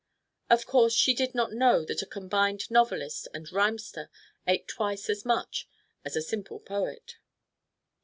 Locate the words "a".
2.01-2.07, 6.15-6.23